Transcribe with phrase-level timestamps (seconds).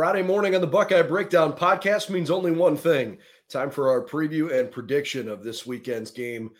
[0.00, 3.18] Friday morning on the Buckeye Breakdown podcast means only one thing.
[3.50, 6.52] Time for our preview and prediction of this weekend's game.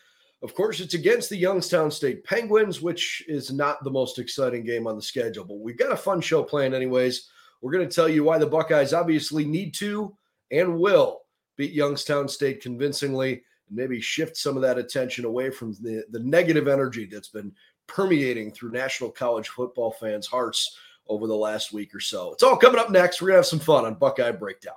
[0.42, 4.86] Of course, it's against the Youngstown State Penguins, which is not the most exciting game
[4.86, 7.30] on the schedule, but we've got a fun show planned, anyways.
[7.62, 10.14] We're going to tell you why the Buckeyes obviously need to
[10.50, 11.22] and will
[11.56, 16.20] beat Youngstown State convincingly and maybe shift some of that attention away from the, the
[16.20, 17.52] negative energy that's been
[17.86, 20.76] permeating through national college football fans' hearts
[21.10, 22.32] over the last week or so.
[22.32, 23.20] It's all coming up next.
[23.20, 24.76] We're going to have some fun on Buckeye Breakdown.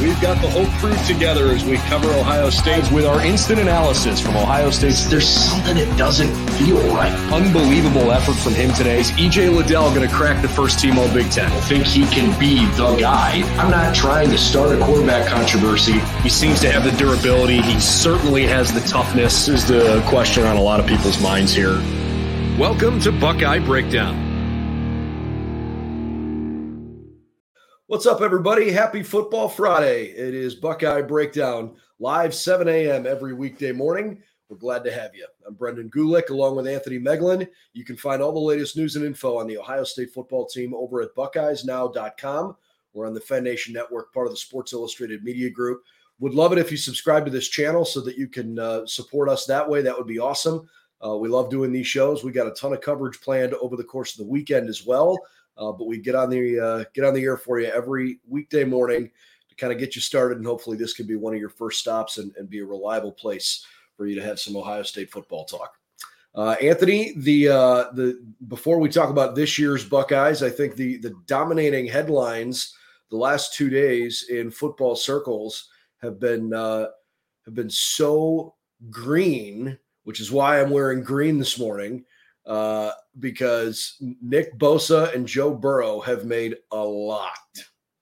[0.00, 4.20] We've got the whole crew together as we cover Ohio State with our instant analysis
[4.20, 4.94] from Ohio State.
[5.10, 7.12] There's something that doesn't feel right.
[7.32, 9.00] Unbelievable effort from him today.
[9.00, 11.50] Is EJ Liddell going to crack the first team All Big Ten?
[11.50, 13.42] I think he can be the guy.
[13.60, 15.98] I'm not trying to start a quarterback controversy.
[16.22, 17.60] He seems to have the durability.
[17.60, 19.46] He certainly has the toughness.
[19.46, 21.82] This is the question on a lot of people's minds here.
[22.56, 24.27] Welcome to Buckeye Breakdown.
[27.88, 28.70] What's up, everybody?
[28.70, 30.08] Happy Football Friday.
[30.08, 33.06] It is Buckeye Breakdown, live 7 a.m.
[33.06, 34.22] every weekday morning.
[34.50, 35.26] We're glad to have you.
[35.46, 37.48] I'm Brendan Gulick along with Anthony Moeglin.
[37.72, 40.74] You can find all the latest news and info on the Ohio State football team
[40.74, 42.56] over at buckeyesnow.com.
[42.92, 45.82] We're on the Fan Nation Network, part of the Sports Illustrated Media Group.
[46.20, 49.30] Would love it if you subscribe to this channel so that you can uh, support
[49.30, 49.80] us that way.
[49.80, 50.68] That would be awesome.
[51.02, 52.22] Uh, we love doing these shows.
[52.22, 55.18] We got a ton of coverage planned over the course of the weekend as well.
[55.58, 58.64] Uh, but we get on the uh, get on the air for you every weekday
[58.64, 59.10] morning
[59.48, 61.80] to kind of get you started, and hopefully this can be one of your first
[61.80, 65.44] stops and, and be a reliable place for you to have some Ohio State football
[65.44, 65.74] talk.
[66.34, 70.98] Uh, Anthony, the uh, the before we talk about this year's Buckeyes, I think the
[70.98, 72.74] the dominating headlines
[73.10, 75.68] the last two days in football circles
[76.02, 76.86] have been uh,
[77.44, 78.54] have been so
[78.90, 82.04] green, which is why I'm wearing green this morning
[82.48, 87.38] uh, because Nick Bosa and Joe Burrow have made a lot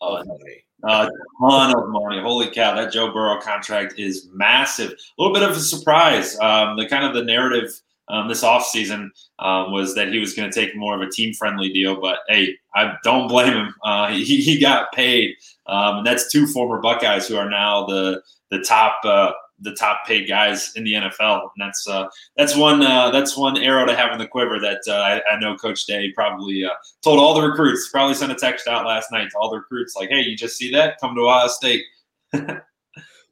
[0.01, 0.65] of money.
[0.85, 1.09] A
[1.41, 2.21] ton of money.
[2.21, 4.93] Holy cow, that Joe Burrow contract is massive.
[4.93, 6.39] A little bit of a surprise.
[6.39, 9.09] Um, the kind of the narrative um, this offseason
[9.41, 12.01] um, was that he was going to take more of a team friendly deal.
[12.01, 13.75] But hey, I don't blame him.
[13.83, 15.35] Uh, he, he got paid.
[15.67, 20.07] Um, and that's two former Buckeyes who are now the the top uh, the top
[20.07, 23.97] paid guys in the NFL, and that's uh, that's one uh, that's one arrow to
[23.97, 24.59] have in the quiver.
[24.61, 26.71] That uh, I, I, know Coach Day probably uh,
[27.03, 27.89] told all the recruits.
[27.91, 30.57] Probably sent a text out last night to all the recruits like, "Hey, you just
[30.57, 30.99] see that?
[31.01, 31.85] Come to Ohio State."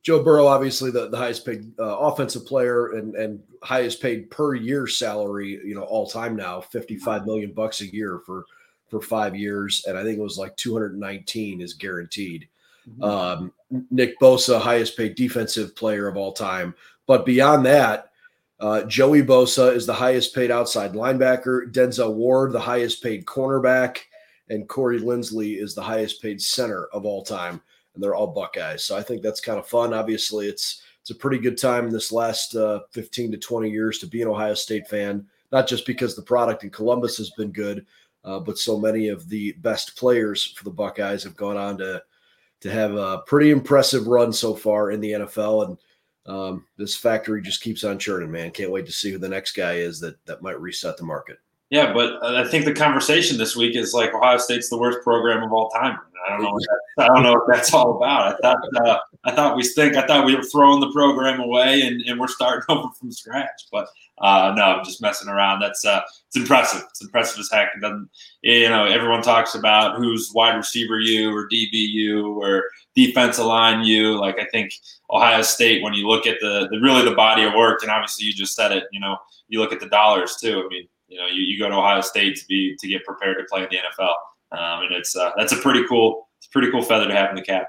[0.05, 4.55] Joe Burrow, obviously the, the highest paid uh, offensive player and, and highest paid per
[4.55, 8.45] year salary, you know, all time now, 55 million bucks a year for,
[8.91, 9.83] for five years.
[9.89, 12.47] And I think it was like 219 is guaranteed.
[12.87, 13.03] Mm-hmm.
[13.03, 13.53] Um,
[13.91, 16.75] Nick Bosa, highest paid defensive player of all time.
[17.07, 18.11] But beyond that,
[18.61, 21.71] uh, Joey Bosa is the highest paid outside linebacker.
[21.73, 23.99] Denzel Ward, the highest paid cornerback.
[24.49, 27.61] And Corey Linsley is the highest paid center of all time.
[27.95, 28.85] And they're all Buckeyes.
[28.85, 29.95] So I think that's kind of fun.
[29.95, 33.99] Obviously, it's it's a pretty good time in this last uh, 15 to 20 years
[33.99, 37.53] to be an Ohio State fan, not just because the product in Columbus has been
[37.53, 37.85] good,
[38.25, 42.03] uh, but so many of the best players for the Buckeyes have gone on to
[42.65, 45.69] to have a pretty impressive run so far in the NFL.
[45.69, 45.79] And
[46.35, 48.53] um, this factory just keeps on churning, man.
[48.53, 51.37] Can't wait to see who the next guy is that that might reset the market.
[51.71, 55.01] Yeah, but uh, I think the conversation this week is like Ohio State's the worst
[55.03, 55.99] program of all time.
[56.25, 56.53] I don't know.
[56.53, 58.35] What that, I don't know what that's all about.
[58.35, 61.83] I thought uh, I thought we think I thought we were throwing the program away
[61.83, 63.67] and, and we're starting over from scratch.
[63.73, 63.89] But
[64.19, 65.61] uh, no, I'm just messing around.
[65.61, 66.83] That's uh, it's impressive.
[66.91, 67.71] It's impressive as heck.
[67.77, 68.09] It doesn't
[68.43, 72.65] you know everyone talks about who's wide receiver you or DBU or
[72.95, 74.19] defensive line you.
[74.19, 74.73] Like I think
[75.11, 78.27] Ohio State when you look at the, the really the body of work and obviously
[78.27, 78.85] you just said it.
[78.93, 79.17] You know
[79.49, 80.63] you look at the dollars too.
[80.65, 83.37] I mean you know you, you go to Ohio State to be to get prepared
[83.39, 84.15] to play in the NFL.
[84.53, 87.31] Um, and it's uh, that's a pretty cool it's a pretty cool feather to have
[87.31, 87.69] in the cap.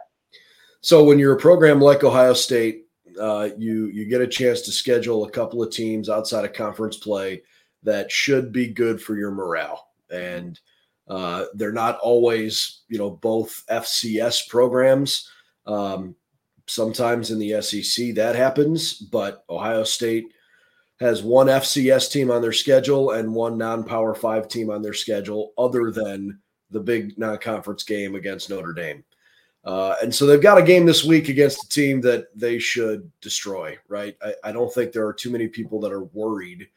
[0.81, 2.85] So when you're a program like Ohio State,
[3.19, 6.97] uh, you you get a chance to schedule a couple of teams outside of conference
[6.97, 7.41] play
[7.83, 10.59] that should be good for your morale, and
[11.07, 15.29] uh, they're not always you know both FCS programs.
[15.65, 16.15] Um,
[16.67, 20.25] sometimes in the SEC that happens, but Ohio State
[20.99, 25.53] has one FCS team on their schedule and one non-power five team on their schedule,
[25.57, 26.39] other than
[26.71, 29.03] the big non-conference game against Notre Dame.
[29.65, 33.11] Uh, and so they've got a game this week against a team that they should
[33.19, 34.15] destroy, right?
[34.23, 36.67] I, I don't think there are too many people that are worried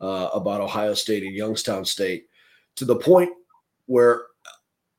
[0.00, 2.28] uh, about Ohio State and Youngstown State
[2.76, 3.30] to the point
[3.86, 4.24] where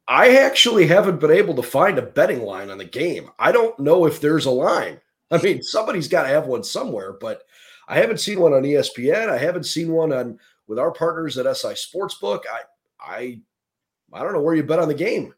[0.07, 3.29] I actually haven't been able to find a betting line on the game.
[3.37, 4.99] I don't know if there's a line.
[5.31, 7.43] I mean, somebody's got to have one somewhere, but
[7.87, 9.29] I haven't seen one on ESPN.
[9.29, 12.41] I haven't seen one on with our partners at SI Sportsbook.
[12.51, 12.61] I
[12.99, 13.39] I
[14.13, 15.33] I don't know where you bet on the game.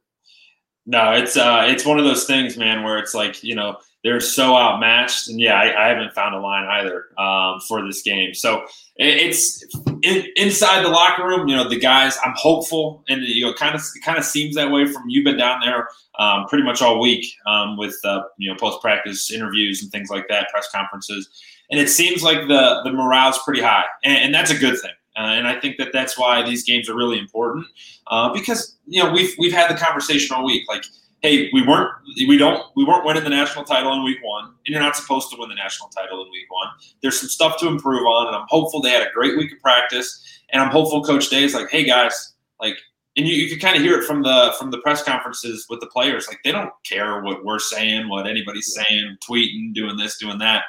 [0.85, 4.21] No, it's uh, it's one of those things, man, where it's like you know they're
[4.21, 8.33] so outmatched, and yeah, I, I haven't found a line either um, for this game.
[8.33, 8.63] So
[8.95, 9.65] it, it's
[10.01, 11.49] in, inside the locker room.
[11.49, 12.17] You know, the guys.
[12.23, 15.37] I'm hopeful, and you know, kind of kind of seems that way from you've been
[15.37, 15.89] down there
[16.19, 20.09] um, pretty much all week um, with uh, you know post practice interviews and things
[20.09, 21.27] like that, press conferences,
[21.69, 24.91] and it seems like the the morale's pretty high, and, and that's a good thing.
[25.17, 27.65] Uh, and I think that that's why these games are really important
[28.07, 30.63] uh, because you know we've we've had the conversation all week.
[30.67, 30.85] Like,
[31.21, 31.91] hey, we weren't
[32.27, 35.31] we don't we weren't winning the national title in week one, and you're not supposed
[35.31, 36.67] to win the national title in week one.
[37.01, 39.59] There's some stuff to improve on, and I'm hopeful they had a great week of
[39.59, 40.23] practice.
[40.49, 42.77] And I'm hopeful Coach Day is like, hey guys, like,
[43.17, 45.81] and you, you can kind of hear it from the from the press conferences with
[45.81, 46.27] the players.
[46.27, 50.63] Like, they don't care what we're saying, what anybody's saying, tweeting, doing this, doing that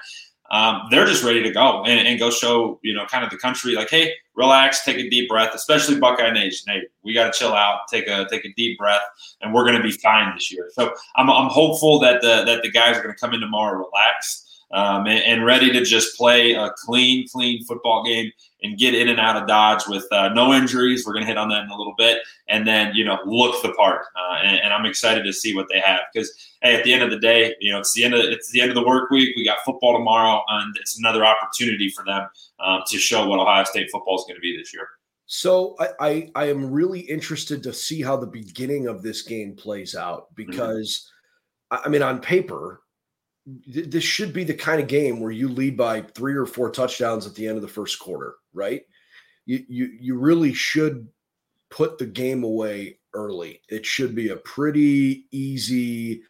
[0.51, 3.37] um, they're just ready to go and, and, go show you know kind of the
[3.37, 6.73] country like hey relax take a deep breath especially buckeye nation.
[6.73, 9.03] Hey we got to chill out take a take a deep breath
[9.41, 10.71] and we're going to be fine this year.
[10.73, 13.79] So I'm, I'm hopeful that the that the guys are going to come in tomorrow
[13.79, 18.31] relaxed um, and, and, ready to just play a clean clean football game
[18.63, 21.07] and get in and out of Dodge with uh, no injuries.
[21.07, 22.19] We're going to hit on that in a little bit,
[22.49, 24.03] and then you know look the part.
[24.15, 26.33] Uh, and, and, I'm excited to see what they have because
[26.63, 28.61] hey, at the end of the day, you know it's the end of it's the
[28.61, 29.35] end of the work week.
[29.37, 32.29] We got football tomorrow, and it's another opportunity for them
[32.61, 34.89] um, to show what Ohio State football is going to be this year.
[35.31, 39.55] So I, I, I am really interested to see how the beginning of this game
[39.55, 40.51] plays out mm-hmm.
[40.51, 41.11] because
[41.73, 41.87] mm-hmm.
[41.87, 42.81] I mean on paper
[43.67, 47.27] this should be the kind of game where you lead by three or four touchdowns
[47.27, 48.83] at the end of the first quarter, right?
[49.47, 51.09] You you you really should
[51.71, 53.63] put the game away early.
[53.69, 56.23] It should be a pretty easy,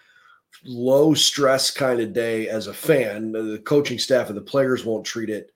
[0.64, 3.32] low stress kind of day as a fan.
[3.32, 5.50] The coaching staff and the players won't treat it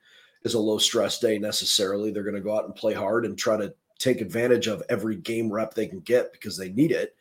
[0.45, 2.11] as a low stress day necessarily.
[2.11, 5.17] They're going to go out and play hard and try to take advantage of every
[5.17, 7.15] game rep they can get because they need it.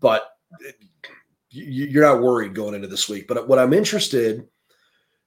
[0.00, 0.36] But
[1.56, 3.26] you're not worried going into this week.
[3.26, 4.46] But what I'm interested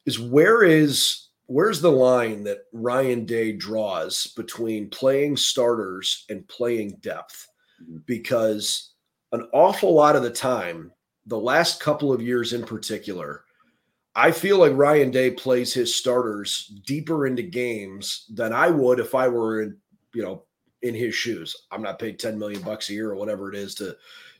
[0.05, 6.97] is where is where's the line that Ryan Day draws between playing starters and playing
[7.01, 7.47] depth?
[7.81, 7.97] Mm-hmm.
[8.05, 8.91] Because
[9.31, 10.91] an awful lot of the time,
[11.25, 13.43] the last couple of years in particular,
[14.15, 19.15] I feel like Ryan Day plays his starters deeper into games than I would if
[19.15, 19.77] I were in,
[20.13, 20.43] you know,
[20.81, 21.55] in his shoes.
[21.71, 23.95] I'm not paid 10 million bucks a year or whatever it is to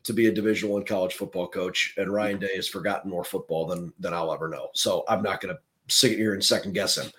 [0.10, 3.68] to be a division one college football coach and ryan day has forgotten more football
[3.68, 4.70] than than i'll ever know.
[4.74, 7.12] So i'm not going to sit here and second guess him.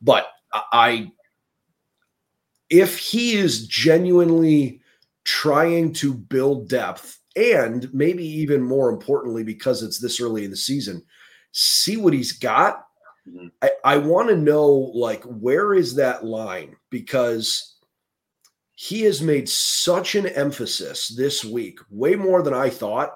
[0.00, 0.28] But
[0.72, 1.10] i
[2.70, 4.80] if he is genuinely
[5.24, 10.56] trying to build depth and maybe even more importantly because it's this early in the
[10.56, 11.02] season
[11.50, 12.86] see what he's got
[13.28, 13.48] mm-hmm.
[13.60, 16.76] i, I want to know like where is that line?
[16.90, 17.75] Because
[18.76, 23.14] he has made such an emphasis this week, way more than I thought,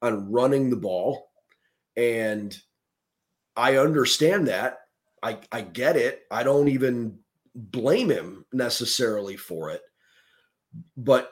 [0.00, 1.28] on running the ball.
[1.94, 2.56] And
[3.54, 4.78] I understand that.
[5.22, 6.22] I, I get it.
[6.30, 7.18] I don't even
[7.54, 9.82] blame him necessarily for it.
[10.96, 11.30] But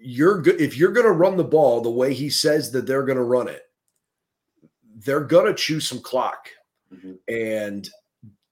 [0.00, 3.04] you're good if you're going to run the ball the way he says that they're
[3.04, 3.62] going to run it,
[4.96, 6.48] they're going to chew some clock.
[6.92, 7.12] Mm-hmm.
[7.28, 7.88] And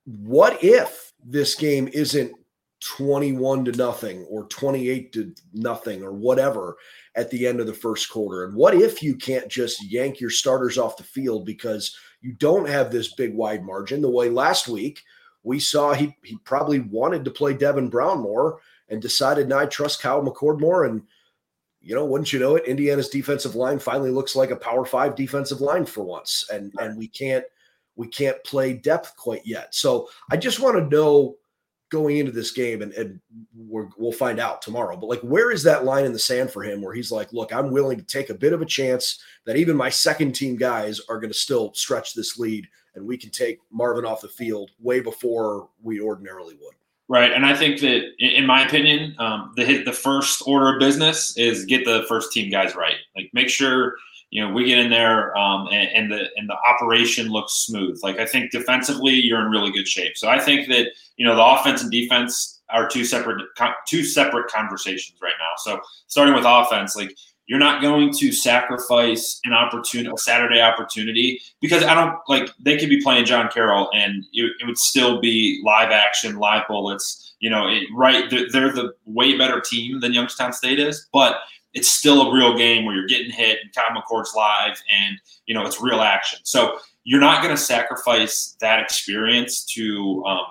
[0.04, 2.32] what if this game isn't
[2.80, 6.76] 21 to nothing or 28 to nothing or whatever
[7.14, 8.44] at the end of the first quarter?
[8.44, 12.68] And what if you can't just yank your starters off the field because you don't
[12.68, 14.00] have this big wide margin?
[14.00, 15.02] The way last week
[15.42, 19.66] we saw he he probably wanted to play Devin Brown more and decided now I
[19.66, 20.84] trust Kyle McCord more.
[20.84, 21.02] And
[21.80, 25.14] you know, wouldn't you know it, Indiana's defensive line finally looks like a power five
[25.14, 26.48] defensive line for once.
[26.52, 27.44] And and we can't
[27.96, 29.74] we can't play depth quite yet.
[29.74, 31.36] So I just want to know
[31.90, 33.20] going into this game, and, and
[33.54, 34.96] we will find out tomorrow.
[34.96, 37.52] But like, where is that line in the sand for him where he's like, look,
[37.52, 41.00] I'm willing to take a bit of a chance that even my second team guys
[41.08, 44.70] are going to still stretch this lead, and we can take Marvin off the field
[44.80, 46.74] way before we ordinarily would.
[47.08, 51.36] Right, and I think that, in my opinion, um, the the first order of business
[51.36, 52.94] is get the first team guys right.
[53.16, 53.96] Like, make sure
[54.30, 58.00] you know we get in there um, and, and, the and the operation looks smooth.
[58.02, 60.16] Like I think defensively you're in really good shape.
[60.16, 63.44] So I think that you know the offense and defense are two separate
[63.86, 65.52] two separate conversations right now.
[65.58, 67.16] So starting with offense, like
[67.50, 72.78] you're not going to sacrifice an opportunity, a Saturday opportunity, because I don't like they
[72.78, 77.34] could be playing John Carroll and it, it would still be live action, live bullets.
[77.40, 78.30] You know, it, right?
[78.30, 81.38] They're, they're the way better team than Youngstown State is, but
[81.74, 85.54] it's still a real game where you're getting hit and Kyle McCord's live and you
[85.54, 86.40] know it's real action.
[86.42, 90.44] So you're not going to sacrifice that experience to, um,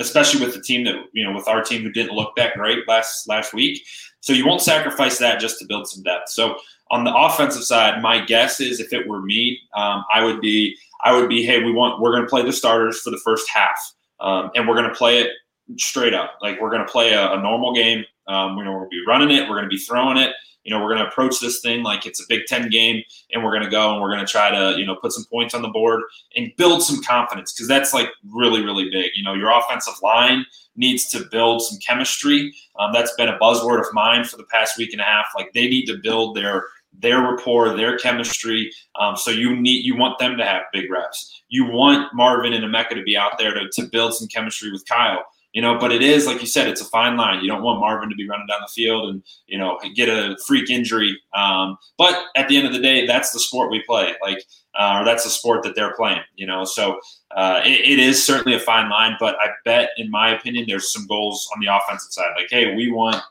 [0.00, 2.86] especially with the team that you know with our team who didn't look that great
[2.88, 3.82] last last week.
[4.20, 6.30] So you won't sacrifice that just to build some depth.
[6.30, 6.56] So
[6.90, 10.76] on the offensive side, my guess is if it were me, um, I would be
[11.02, 13.48] I would be hey we want we're going to play the starters for the first
[13.48, 13.78] half,
[14.20, 15.30] um, and we're going to play it
[15.78, 18.04] straight up like we're going to play a, a normal game.
[18.26, 19.48] Um, we're going to be running it.
[19.48, 22.06] We're going to be throwing it you know, we're going to approach this thing like
[22.06, 23.02] it's a Big Ten game,
[23.32, 25.24] and we're going to go and we're going to try to, you know, put some
[25.30, 26.02] points on the board
[26.36, 29.10] and build some confidence because that's like really, really big.
[29.14, 32.52] You know, your offensive line needs to build some chemistry.
[32.78, 35.26] Um, that's been a buzzword of mine for the past week and a half.
[35.36, 36.64] Like they need to build their
[36.96, 38.70] their rapport, their chemistry.
[38.98, 41.42] Um, so you need you want them to have big reps.
[41.48, 44.86] You want Marvin and Emeka to be out there to, to build some chemistry with
[44.86, 47.40] Kyle you know, but it is like you said, it's a fine line.
[47.40, 50.36] You don't want Marvin to be running down the field and you know get a
[50.44, 51.16] freak injury.
[51.32, 54.14] Um, but at the end of the day, that's the sport we play.
[54.20, 54.44] Like,
[54.76, 56.22] uh, or that's the sport that they're playing.
[56.34, 56.98] You know, so
[57.36, 59.16] uh, it, it is certainly a fine line.
[59.20, 62.32] But I bet, in my opinion, there's some goals on the offensive side.
[62.36, 63.22] Like, hey, we want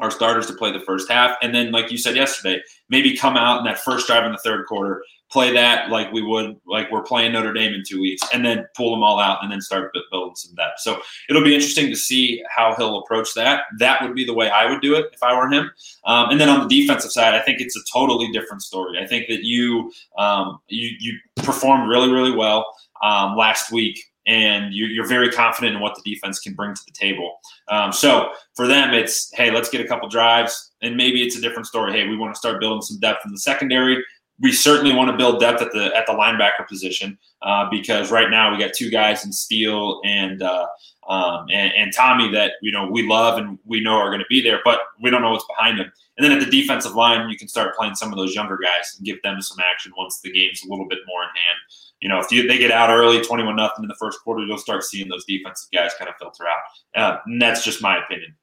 [0.00, 3.36] our starters to play the first half, and then, like you said yesterday, maybe come
[3.36, 6.88] out in that first drive in the third quarter play that like we would like
[6.92, 9.60] we're playing Notre Dame in two weeks, and then pull them all out and then
[9.60, 10.78] start building some depth.
[10.78, 13.64] So it'll be interesting to see how he'll approach that.
[13.80, 15.70] That would be the way I would do it if I were him.
[16.06, 18.96] Um, and then on the defensive side, I think it's a totally different story.
[19.02, 22.72] I think that you um, you you performed really really well
[23.02, 26.92] um, last week and you're, very confident in what the defense can bring to the
[26.92, 27.38] table.
[27.68, 31.42] Um, so for them, it's hey, let's get a couple drives, and maybe it's a
[31.42, 31.92] different story.
[31.92, 34.02] Hey, we want to start building some depth in the secondary
[34.40, 38.30] we certainly want to build depth at the at the linebacker position uh, because right
[38.30, 40.66] now we got two guys in Steele and, uh,
[41.08, 44.26] um, and, and Tommy that you know we love and we know are going to
[44.28, 45.92] be there, but we don't know what's behind them.
[46.16, 48.94] And then at the defensive line, you can start playing some of those younger guys
[48.96, 51.58] and give them some action once the game's a little bit more in hand.
[52.00, 54.58] You know, if you, they get out early, twenty-one nothing in the first quarter, you'll
[54.58, 57.00] start seeing those defensive guys kind of filter out.
[57.00, 58.34] Uh, and that's just my opinion.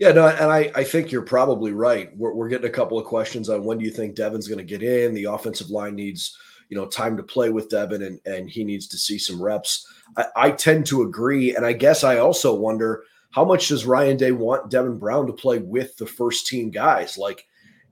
[0.00, 2.16] Yeah, no, and I, I think you're probably right.
[2.16, 4.64] We're, we're getting a couple of questions on when do you think Devin's going to
[4.64, 5.12] get in?
[5.12, 6.38] The offensive line needs,
[6.70, 9.86] you know, time to play with Devin and, and he needs to see some reps.
[10.16, 11.54] I, I tend to agree.
[11.54, 15.34] And I guess I also wonder how much does Ryan Day want Devin Brown to
[15.34, 17.18] play with the first team guys?
[17.18, 17.46] Like,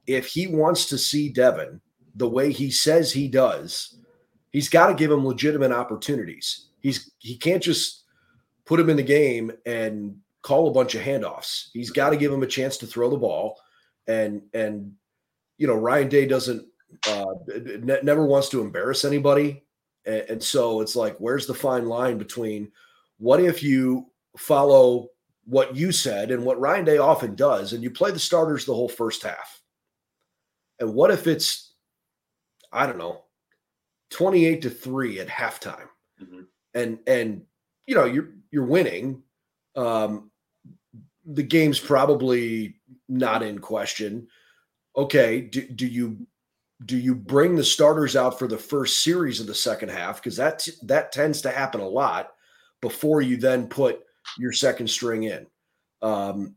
[0.06, 1.78] if he wants to see Devin
[2.14, 3.98] the way he says he does,
[4.50, 6.68] he's got to give him legitimate opportunities.
[6.80, 8.04] He's he can't just
[8.64, 11.68] put him in the game and call a bunch of handoffs.
[11.72, 13.60] He's got to give him a chance to throw the ball,
[14.06, 14.92] and and
[15.56, 16.66] you know Ryan Day doesn't
[17.06, 19.64] uh, ne- never wants to embarrass anybody,
[20.06, 22.70] and, and so it's like where's the fine line between
[23.18, 25.08] what if you follow
[25.44, 28.74] what you said and what Ryan Day often does, and you play the starters the
[28.74, 29.60] whole first half,
[30.78, 31.74] and what if it's
[32.72, 33.24] I don't know,
[34.10, 35.88] twenty eight to three at halftime,
[36.22, 36.42] mm-hmm.
[36.74, 37.42] and and
[37.86, 39.22] you know you're you're winning
[39.78, 40.30] um,
[41.24, 42.76] the game's probably
[43.08, 44.26] not in question.
[44.96, 46.26] Okay, do, do you
[46.84, 50.36] do you bring the starters out for the first series of the second half because
[50.36, 52.30] that that tends to happen a lot
[52.80, 54.00] before you then put
[54.38, 55.46] your second string in.
[56.02, 56.54] Um,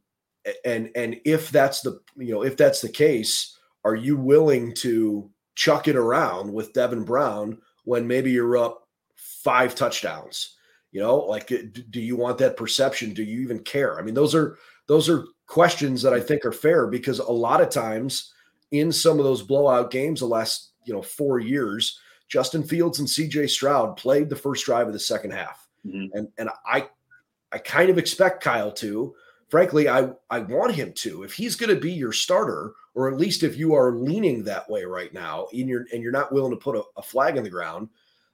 [0.65, 5.29] and and if that's the you know if that's the case, are you willing to
[5.55, 10.55] chuck it around with Devin Brown when maybe you're up five touchdowns?
[10.91, 11.47] You know, like
[11.89, 13.13] do you want that perception?
[13.13, 13.97] Do you even care?
[13.97, 14.57] I mean, those are
[14.87, 18.33] those are questions that I think are fair because a lot of times
[18.71, 23.07] in some of those blowout games the last, you know, 4 years, Justin Fields and
[23.07, 25.67] CJ Stroud played the first drive of the second half.
[25.85, 26.17] Mm-hmm.
[26.17, 26.87] And and I
[27.51, 29.15] I kind of expect Kyle to.
[29.49, 31.23] Frankly, I I want him to.
[31.23, 34.69] If he's going to be your starter, or at least if you are leaning that
[34.69, 37.43] way right now, and you're and you're not willing to put a, a flag in
[37.43, 37.89] the ground,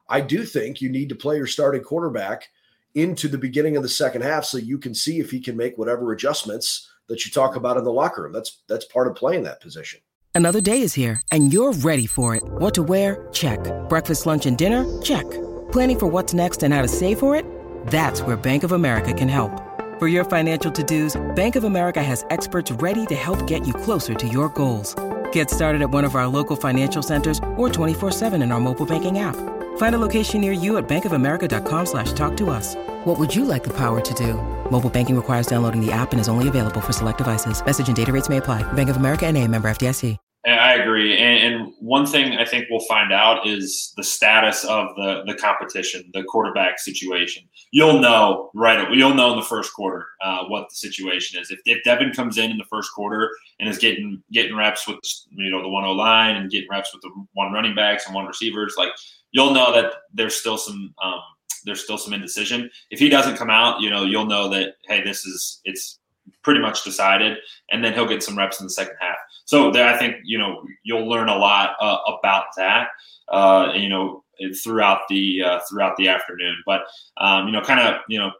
[0.09, 2.47] I do think you need to play your starting quarterback
[2.95, 5.77] into the beginning of the second half so you can see if he can make
[5.77, 8.33] whatever adjustments that you talk about in the locker room.
[8.33, 9.99] That's that's part of playing that position.
[10.33, 12.43] Another day is here and you're ready for it.
[12.43, 13.27] What to wear?
[13.33, 13.59] Check.
[13.89, 14.85] Breakfast, lunch and dinner?
[15.01, 15.29] Check.
[15.71, 17.45] Planning for what's next and how to save for it?
[17.87, 19.51] That's where Bank of America can help.
[19.99, 24.13] For your financial to-dos, Bank of America has experts ready to help get you closer
[24.13, 24.95] to your goals.
[25.31, 29.17] Get started at one of our local financial centers or 24-7 in our mobile banking
[29.17, 29.35] app.
[29.77, 32.75] Find a location near you at bankofamerica.com slash talk to us.
[33.05, 34.33] What would you like the power to do?
[34.69, 37.65] Mobile banking requires downloading the app and is only available for select devices.
[37.65, 38.61] Message and data rates may apply.
[38.73, 40.17] Bank of America and a member FDIC.
[40.45, 41.17] I agree.
[41.17, 45.35] And, and, one thing I think we'll find out is the status of the the
[45.35, 47.43] competition, the quarterback situation.
[47.71, 48.89] You'll know right.
[48.93, 51.51] You'll know in the first quarter uh, what the situation is.
[51.51, 53.29] If, if Devin comes in in the first quarter
[53.59, 54.99] and is getting getting reps with
[55.31, 58.15] you know the one O line and getting reps with the one running backs and
[58.15, 58.91] one receivers, like
[59.37, 61.21] you'll know that there's still some um,
[61.63, 62.71] there's still some indecision.
[62.89, 65.99] If he doesn't come out, you know you'll know that hey, this is it's
[66.41, 67.37] pretty much decided,
[67.71, 69.17] and then he'll get some reps in the second half.
[69.45, 72.87] So there, I think you know you'll learn a lot uh, about that.
[73.27, 74.23] Uh, you know
[74.63, 76.81] throughout the uh, throughout the afternoon, but
[77.17, 78.31] um, you know, kind of you know,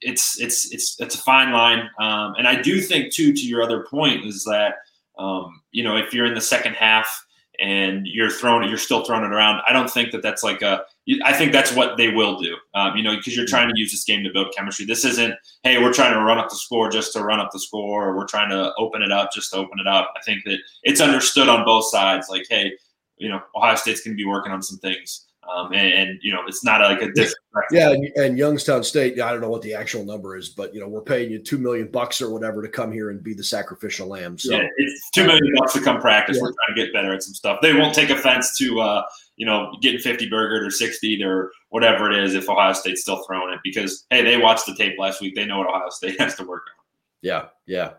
[0.00, 3.62] it's it's it's it's a fine line, um, and I do think too, to your
[3.62, 4.76] other point, is that
[5.18, 7.25] um, you know if you're in the second half
[7.60, 9.60] and you're throwing you're still throwing it around.
[9.68, 10.84] I don't think that that's like a.
[11.24, 12.56] I think that's what they will do.
[12.74, 14.86] Um, you know, because you're trying to use this game to build chemistry.
[14.86, 17.60] This isn't, hey, we're trying to run up the score just to run up the
[17.60, 20.12] score, or we're trying to open it up just to open it up.
[20.16, 22.28] I think that it's understood on both sides.
[22.28, 22.72] Like, hey,
[23.18, 25.26] you know, Ohio State's going to be working on some things.
[25.54, 27.36] Um, and, and, you know, it's not like a disrespect.
[27.70, 30.80] Yeah, and, and, Youngstown State, I don't know what the actual number is, but you
[30.80, 33.44] know, we're paying you two million bucks or whatever to come here and be the
[33.44, 34.38] sacrificial lamb.
[34.38, 36.36] So yeah, it's two million bucks to come practice.
[36.36, 36.42] Yeah.
[36.42, 37.60] We're trying to get better at some stuff.
[37.62, 39.02] They won't take offense to uh,
[39.36, 43.22] you know, getting 50 burger or 60 or whatever it is if Ohio State's still
[43.24, 45.34] throwing it because hey, they watched the tape last week.
[45.34, 46.84] They know what Ohio State has to work on.
[47.22, 47.92] Yeah, yeah.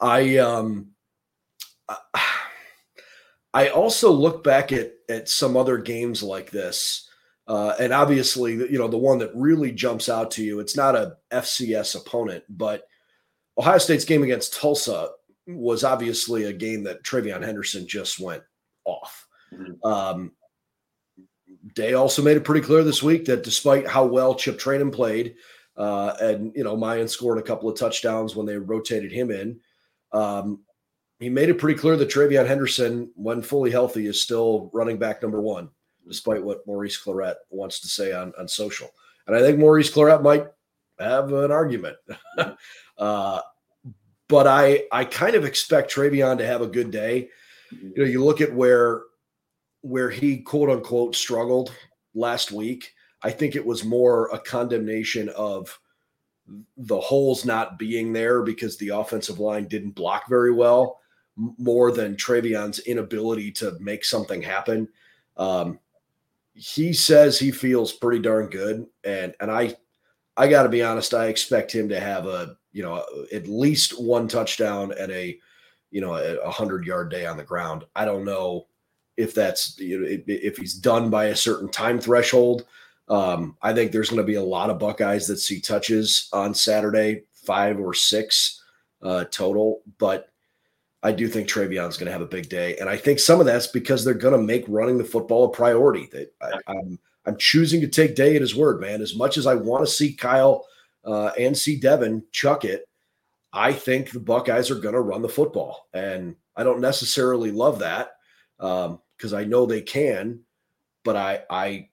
[0.00, 0.88] I um
[3.52, 7.08] I also look back at at some other games like this.
[7.46, 10.96] Uh, and obviously, you know, the one that really jumps out to you, it's not
[10.96, 12.84] a FCS opponent, but
[13.58, 15.10] Ohio State's game against Tulsa
[15.46, 18.42] was obviously a game that TreVeyon Henderson just went
[18.84, 19.26] off.
[19.52, 19.86] Mm-hmm.
[19.86, 20.32] Um,
[21.74, 25.36] Day also made it pretty clear this week that despite how well Chip Trayanum played,
[25.76, 29.60] uh, and you know, Miyan scored a couple of touchdowns when they rotated him in.
[30.12, 30.63] Um,
[31.24, 35.22] he made it pretty clear that TreVeyon Henderson, when fully healthy, is still running back
[35.22, 35.70] number one,
[36.06, 38.90] despite what Maurice Clarett wants to say on, on social.
[39.26, 40.46] And I think Maurice Clarett might
[40.98, 41.96] have an argument.
[42.98, 43.40] uh,
[44.28, 47.30] but I I kind of expect TreVeyon to have a good day.
[47.72, 49.00] You know, you look at where
[49.80, 51.72] where he quote unquote struggled
[52.14, 52.92] last week.
[53.22, 55.78] I think it was more a condemnation of
[56.76, 61.00] the holes not being there because the offensive line didn't block very well
[61.36, 64.88] more than TreVeyon's inability to make something happen.
[65.36, 65.78] Um,
[66.54, 69.76] he says he feels pretty darn good, and and I
[70.36, 74.00] I got to be honest, I expect him to have a you know at least
[74.00, 75.38] one touchdown and a
[75.90, 77.84] you know a hundred yard day on the ground.
[77.96, 78.66] I don't know
[79.16, 82.66] if that's you know if, if he's done by a certain time threshold.
[83.08, 86.54] Um, I think there's going to be a lot of Buckeyes that see touches on
[86.54, 88.62] Saturday, five or six
[89.02, 90.30] uh, total, but
[91.04, 93.44] I do think TreVeyon's going to have a big day, and I think some of
[93.44, 96.08] that's because they're going to make running the football a priority.
[96.10, 99.02] That I, I'm I'm choosing to take Day at his word, man.
[99.02, 100.66] As much as I want to see Kyle
[101.04, 102.88] uh, and see Devin chuck it,
[103.52, 107.80] I think the Buckeyes are going to run the football, and I don't necessarily love
[107.80, 108.12] that
[108.56, 110.40] because um, I know they can,
[111.04, 111.88] but I I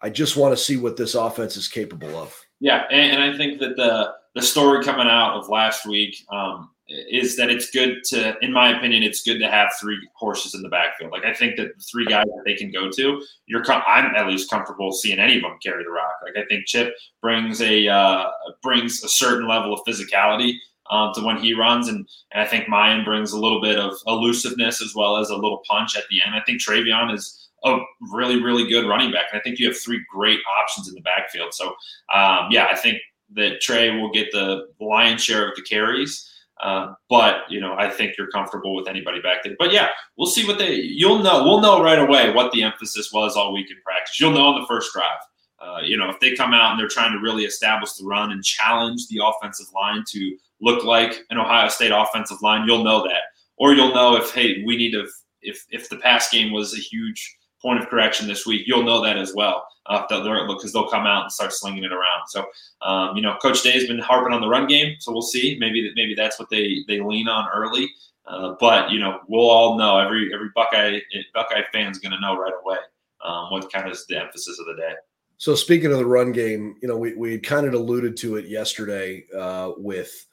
[0.00, 2.34] I just want to see what this offense is capable of.
[2.60, 6.16] Yeah, and, and I think that the the story coming out of last week.
[6.30, 10.54] Um, is that it's good to, in my opinion, it's good to have three horses
[10.54, 11.12] in the backfield.
[11.12, 14.14] Like I think that the three guys that they can go to, you're com- I'm
[14.14, 16.14] at least comfortable seeing any of them carry the rock.
[16.22, 18.26] Like I think Chip brings a uh,
[18.62, 20.54] brings a certain level of physicality
[20.90, 23.94] um, to when he runs, and, and I think Miyan brings a little bit of
[24.06, 26.34] elusiveness as well as a little punch at the end.
[26.34, 27.78] I think TreVeyon is a
[28.12, 31.00] really really good running back, and I think you have three great options in the
[31.02, 31.54] backfield.
[31.54, 31.68] So
[32.12, 32.98] um, yeah, I think
[33.34, 36.28] that Trey will get the lion's share of the carries.
[36.62, 39.56] Uh, but you know, I think you're comfortable with anybody back there.
[39.58, 40.74] But yeah, we'll see what they.
[40.74, 41.42] You'll know.
[41.42, 44.20] We'll know right away what the emphasis was all week in practice.
[44.20, 45.18] You'll know on the first drive.
[45.58, 48.32] Uh, you know, if they come out and they're trying to really establish the run
[48.32, 53.02] and challenge the offensive line to look like an Ohio State offensive line, you'll know
[53.02, 53.22] that.
[53.56, 55.06] Or you'll know if hey, we need to.
[55.44, 59.02] If if the pass game was a huge point of correction this week, you'll know
[59.02, 62.28] that as well uh, because they'll come out and start slinging it around.
[62.28, 62.44] So,
[62.82, 65.56] um, you know, Coach Day has been harping on the run game, so we'll see.
[65.58, 67.90] Maybe that maybe that's what they they lean on early.
[68.26, 71.00] Uh, but you know, we'll all know every every Buckeye
[71.34, 72.78] Buckeye fan is going to know right away
[73.24, 74.94] um, what kind of is the emphasis of the day.
[75.38, 78.46] So speaking of the run game, you know, we we kind of alluded to it
[78.46, 80.26] yesterday uh, with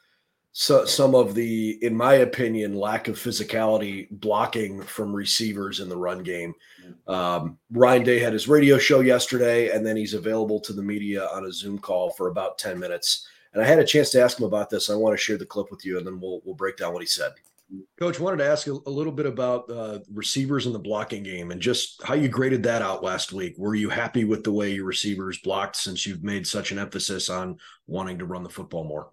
[0.62, 5.96] so, some of the, in my opinion, lack of physicality blocking from receivers in the
[5.96, 6.54] run game.
[7.08, 11.28] Um, Ryan Day had his radio show yesterday, and then he's available to the media
[11.28, 13.26] on a Zoom call for about 10 minutes.
[13.54, 14.90] And I had a chance to ask him about this.
[14.90, 17.04] I want to share the clip with you, and then we'll we'll break down what
[17.04, 17.32] he said.
[17.98, 21.52] Coach, wanted to ask a, a little bit about uh, receivers in the blocking game
[21.52, 23.56] and just how you graded that out last week.
[23.58, 27.30] Were you happy with the way your receivers blocked since you've made such an emphasis
[27.30, 29.10] on wanting to run the football more?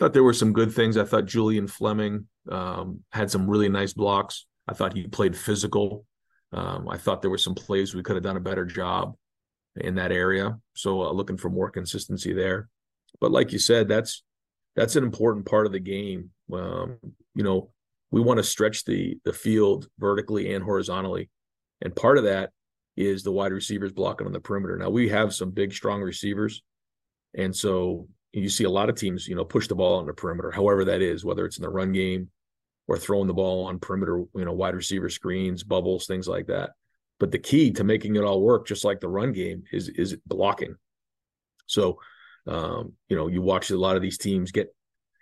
[0.00, 0.96] Thought there were some good things.
[0.96, 4.46] I thought Julian Fleming um, had some really nice blocks.
[4.66, 6.06] I thought he played physical.
[6.52, 9.14] Um, I thought there were some plays we could have done a better job
[9.76, 10.58] in that area.
[10.74, 12.70] So uh, looking for more consistency there.
[13.20, 14.22] But like you said, that's
[14.74, 16.30] that's an important part of the game.
[16.50, 16.96] Um,
[17.34, 17.70] you know,
[18.10, 21.28] we want to stretch the the field vertically and horizontally,
[21.82, 22.50] and part of that
[22.96, 24.78] is the wide receivers blocking on the perimeter.
[24.78, 26.62] Now we have some big, strong receivers,
[27.34, 30.12] and so you see a lot of teams, you know, push the ball on the
[30.12, 32.30] perimeter, however that is, whether it's in the run game
[32.86, 36.70] or throwing the ball on perimeter, you know, wide receiver screens, bubbles, things like that.
[37.18, 40.16] But the key to making it all work, just like the run game, is is
[40.26, 40.76] blocking.
[41.66, 41.98] So,
[42.46, 44.74] um, you know, you watch a lot of these teams get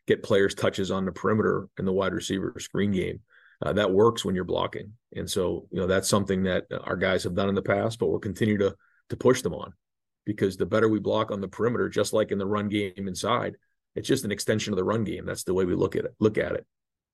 [0.06, 3.20] get players touches on the perimeter in the wide receiver screen game.
[3.60, 7.24] Uh, that works when you're blocking, and so you know that's something that our guys
[7.24, 8.76] have done in the past, but we'll continue to
[9.08, 9.72] to push them on
[10.28, 13.56] because the better we block on the perimeter, just like in the run game inside,
[13.94, 15.24] it's just an extension of the run game.
[15.24, 16.14] That's the way we look at it.
[16.20, 16.66] Look at it.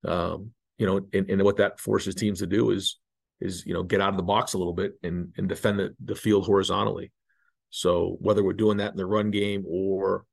[0.05, 2.99] Um, you know, and, and, what that forces teams to do is
[3.41, 5.95] is you know get out of the box a little bit and and defend the,
[6.05, 7.13] the field horizontally.
[7.71, 10.25] So whether we're doing that in the run game or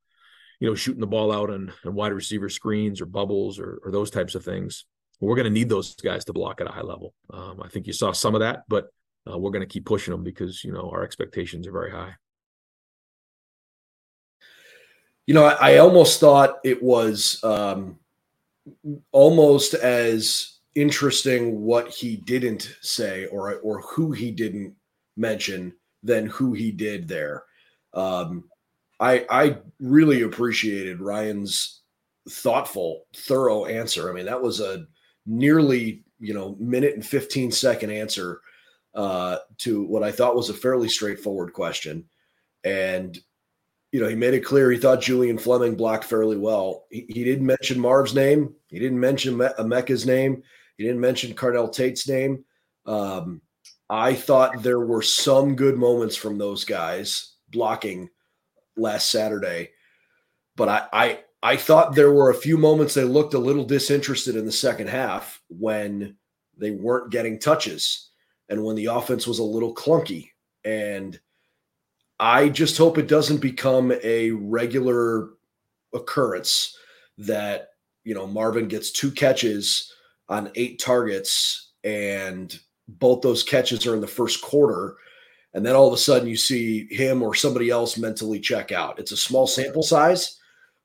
[0.59, 3.91] you know shooting the ball out on, on wide receiver screens or bubbles or, or
[3.91, 4.85] those types of things,
[5.19, 7.13] we're going to need those guys to block at a high level.
[7.31, 8.87] Um, I think you saw some of that, but
[9.31, 12.15] uh, we're going to keep pushing them because you know our expectations are very high.
[15.27, 17.99] You know, I, I almost thought it was um,
[19.11, 24.75] almost as interesting what he didn't say or or who he didn't
[25.17, 27.43] mention than who he did there.
[27.93, 28.45] Um,
[28.99, 31.81] I I really appreciated Ryan's
[32.29, 34.09] thoughtful, thorough answer.
[34.09, 34.85] I mean, that was a
[35.25, 38.41] nearly you know minute and 15 second answer
[38.95, 42.05] uh, to what I thought was a fairly straightforward question,
[42.63, 43.17] and
[43.91, 46.85] you know, he made it clear he thought Julian Fleming blocked fairly well.
[46.89, 48.55] He, he didn't mention Marv's name.
[48.67, 50.43] He didn't mention Me- Emeka's name.
[50.77, 52.45] He didn't mention Carnell Tate's name.
[52.85, 53.41] Um,
[53.89, 58.09] I thought there were some good moments from those guys blocking
[58.77, 59.71] last Saturday,
[60.55, 64.35] but I, I I thought there were a few moments they looked a little disinterested
[64.35, 66.15] in the second half when
[66.55, 68.11] they weren't getting touches
[68.47, 70.29] and when the offense was a little clunky
[70.63, 71.19] and–
[72.21, 75.29] I just hope it doesn't become a regular
[75.91, 76.77] occurrence
[77.17, 77.69] that,
[78.03, 79.91] you know, Marvin gets two catches
[80.29, 82.57] on eight targets and
[82.87, 84.97] both those catches are in the first quarter.
[85.55, 88.99] And then all of a sudden you see him or somebody else mentally check out.
[88.99, 90.37] It's a small sample size,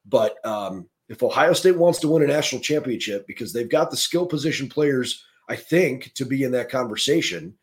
[0.06, 3.96] but um, if Ohio State wants to win a national championship because they've got the
[3.96, 7.54] skill position players, I think, to be in that conversation,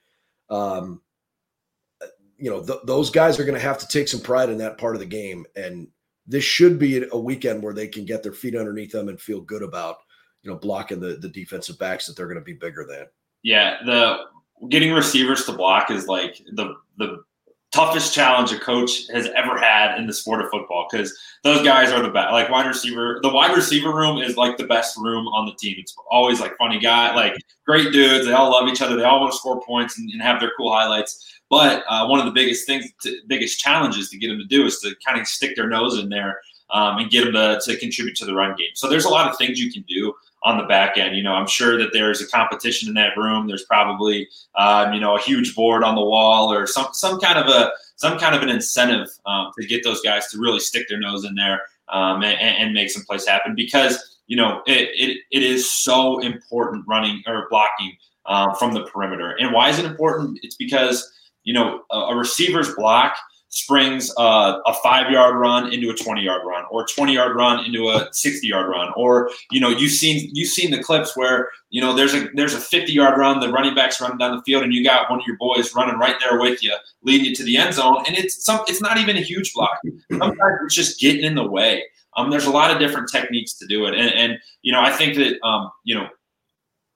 [0.52, 1.02] um,
[2.44, 4.78] you know, th- those guys are going to have to take some pride in that
[4.78, 5.46] part of the game.
[5.56, 5.88] And
[6.28, 9.40] this should be a weekend where they can get their feet underneath them and feel
[9.40, 10.00] good about,
[10.42, 13.06] you know, blocking the, the defensive backs that they're going to be bigger than.
[13.44, 13.78] Yeah.
[13.86, 14.26] The
[14.68, 17.24] getting receivers to block is like the, the,
[17.74, 21.92] toughest challenge a coach has ever had in the sport of football because those guys
[21.92, 22.32] are the best.
[22.32, 25.78] Like wide receiver, the wide receiver room is like the best room on the team.
[25.80, 27.34] It's always like funny guy, like
[27.66, 28.28] great dudes.
[28.28, 28.96] They all love each other.
[28.96, 31.42] They all want to score points and, and have their cool highlights.
[31.54, 34.66] But uh, one of the biggest things, to, biggest challenges to get them to do
[34.66, 37.78] is to kind of stick their nose in there um, and get them to, to
[37.78, 38.72] contribute to the run game.
[38.74, 41.16] So there's a lot of things you can do on the back end.
[41.16, 43.46] You know, I'm sure that there's a competition in that room.
[43.46, 47.38] There's probably um, you know a huge board on the wall or some some kind
[47.38, 50.90] of a some kind of an incentive um, to get those guys to really stick
[50.90, 54.90] their nose in there um, and, and, make some plays happen because you know it,
[54.96, 59.36] it, it is so important running or blocking uh, from the perimeter.
[59.40, 60.40] And why is it important?
[60.42, 61.12] It's because
[61.44, 63.16] you know, a, a receiver's block
[63.54, 67.36] springs uh, a five yard run into a 20 yard run or a 20 yard
[67.36, 71.16] run into a 60 yard run or you know you've seen you've seen the clips
[71.16, 74.36] where you know there's a there's a 50 yard run the running backs running down
[74.36, 77.28] the field and you got one of your boys running right there with you leading
[77.28, 79.80] you to the end zone and it's some it's not even a huge block.
[80.10, 81.84] Sometimes it's just getting in the way.
[82.16, 84.92] Um, there's a lot of different techniques to do it and, and you know i
[84.92, 86.08] think that um, you know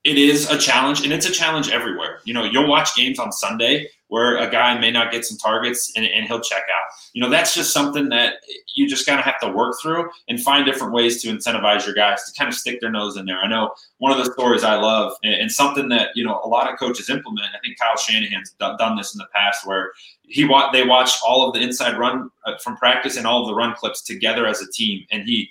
[0.07, 3.31] it is a challenge and it's a challenge everywhere you know you'll watch games on
[3.31, 6.89] sunday where a guy may not get some targets and, and he'll check out.
[7.13, 8.35] You know, that's just something that
[8.75, 11.95] you just kind of have to work through and find different ways to incentivize your
[11.95, 13.39] guys to kind of stick their nose in there.
[13.39, 16.47] I know one of the stories I love and, and something that, you know, a
[16.47, 17.47] lot of coaches implement.
[17.55, 19.91] I think Kyle Shanahan's done, done this in the past where
[20.23, 23.47] he wa- they watched all of the inside run uh, from practice and all of
[23.47, 25.05] the run clips together as a team.
[25.11, 25.49] And he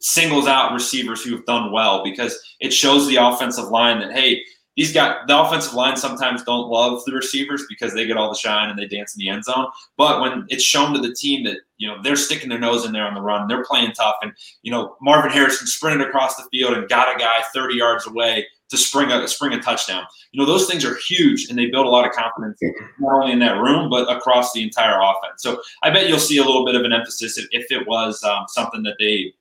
[0.00, 4.42] singles out receivers who have done well because it shows the offensive line that hey,
[4.76, 8.38] these got the offensive line sometimes don't love the receivers because they get all the
[8.38, 9.68] shine and they dance in the end zone.
[9.96, 12.92] But when it's shown to the team that you know they're sticking their nose in
[12.92, 14.32] there on the run, they're playing tough, and
[14.62, 18.46] you know Marvin Harrison sprinted across the field and got a guy 30 yards away
[18.68, 20.04] to spring a spring a touchdown.
[20.32, 22.60] You know those things are huge, and they build a lot of confidence
[22.98, 25.42] not only in that room but across the entire offense.
[25.42, 28.22] So I bet you'll see a little bit of an emphasis if, if it was
[28.24, 29.32] um, something that they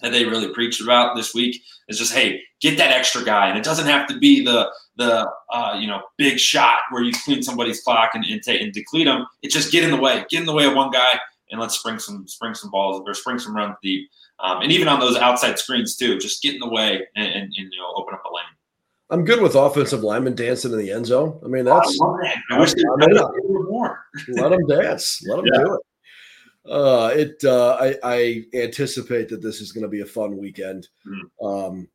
[0.00, 3.58] that they really preached about this week is just hey get that extra guy and
[3.58, 7.42] it doesn't have to be the the uh, you know big shot where you clean
[7.42, 10.40] somebody's clock and, and, take, and deplete them it's just get in the way get
[10.40, 11.18] in the way of one guy
[11.50, 14.08] and let's spring some spring some balls or spring some runs deep
[14.40, 17.42] um, and even on those outside screens too just get in the way and, and,
[17.44, 18.44] and you know open up a lane
[19.10, 21.40] I'm good with offensive linemen dancing in the end zone.
[21.42, 21.98] I mean, that's.
[21.98, 22.36] I, that.
[22.50, 24.04] I wish they were more.
[24.28, 25.22] Let them dance.
[25.26, 25.60] Let them yeah.
[25.60, 25.80] do it.
[26.68, 27.42] Uh, it.
[27.44, 30.88] Uh, I, I anticipate that this is going to be a fun weekend.
[31.06, 31.44] Mm.
[31.44, 31.88] Um,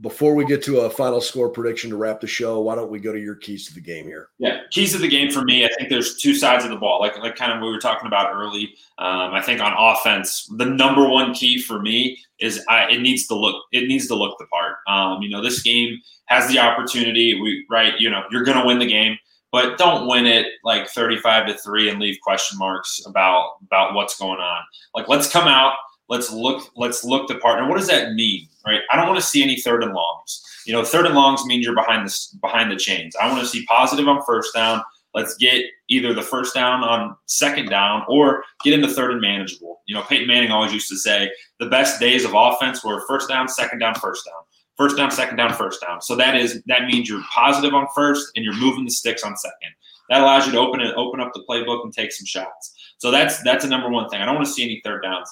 [0.00, 2.98] before we get to a final score prediction to wrap the show, why don't we
[2.98, 4.28] go to your keys to the game here?
[4.38, 5.64] Yeah, keys to the game for me.
[5.64, 8.06] I think there's two sides of the ball, like like kind of we were talking
[8.06, 8.74] about early.
[8.98, 13.26] Um, I think on offense, the number one key for me is I, it needs
[13.28, 14.76] to look it needs to look the part.
[14.86, 17.40] Um, you know, this game has the opportunity.
[17.40, 19.16] We right, you know, you're going to win the game
[19.52, 24.18] but don't win it like 35 to 3 and leave question marks about about what's
[24.18, 24.62] going on.
[24.94, 25.74] Like let's come out
[26.08, 27.68] let's look let's look the partner.
[27.68, 28.80] What does that mean right?
[28.90, 30.42] I don't want to see any third and longs.
[30.66, 33.14] You know third and longs means you're behind the behind the chains.
[33.16, 34.82] I want to see positive on first down.
[35.14, 39.80] Let's get either the first down on second down or get into third and manageable.
[39.86, 43.28] You know peyton manning always used to say the best days of offense were first
[43.28, 44.42] down second down first down
[44.76, 46.00] first down, second down, first down.
[46.00, 49.36] So that is that means you're positive on first and you're moving the sticks on
[49.36, 49.70] second.
[50.08, 52.74] That allows you to open it, open up the playbook and take some shots.
[52.98, 54.20] So that's that's the number one thing.
[54.20, 55.28] I don't want to see any third downs.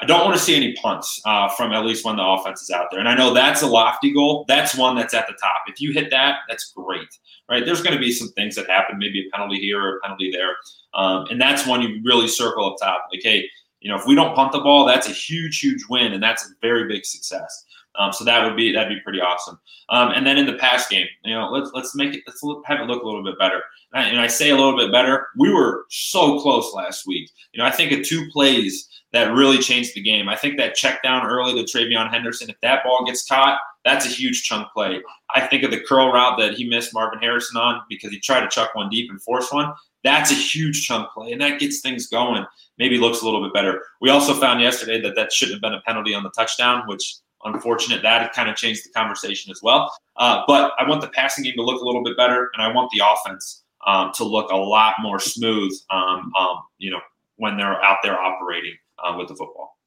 [0.00, 2.70] I don't want to see any punts uh, from at least when the offense is
[2.70, 2.98] out there.
[2.98, 4.44] And I know that's a lofty goal.
[4.48, 5.62] That's one that's at the top.
[5.68, 7.06] If you hit that, that's great,
[7.48, 7.64] right?
[7.64, 10.32] There's going to be some things that happen, maybe a penalty here or a penalty
[10.32, 10.56] there,
[10.94, 13.04] um, and that's one you really circle up top.
[13.12, 13.48] Like, hey,
[13.80, 16.44] you know, if we don't punt the ball, that's a huge, huge win, and that's
[16.44, 17.64] a very big success.
[17.96, 19.58] Um, so that would be that'd be pretty awesome.
[19.88, 22.80] Um, and then in the pass game, you know, let's let's make it let's have
[22.80, 23.62] it look a little bit better.
[23.92, 25.28] And I, and I, say a little bit better.
[25.36, 27.30] We were so close last week.
[27.52, 30.28] You know, I think of two plays that really changed the game.
[30.28, 32.50] I think that check down early to TreVeyon Henderson.
[32.50, 35.00] If that ball gets caught, that's a huge chunk play.
[35.34, 38.40] I think of the curl route that he missed Marvin Harrison on because he tried
[38.40, 39.72] to chuck one deep and force one.
[40.02, 42.44] That's a huge chunk play, and that gets things going.
[42.78, 43.82] Maybe looks a little bit better.
[44.00, 47.16] We also found yesterday that that shouldn't have been a penalty on the touchdown, which
[47.44, 48.02] unfortunate.
[48.02, 49.92] That kind of changed the conversation as well.
[50.16, 52.72] Uh, but I want the passing game to look a little bit better, and I
[52.72, 55.72] want the offense um, to look a lot more smooth.
[55.90, 57.00] Um, um, you know,
[57.36, 59.78] when they're out there operating uh, with the football.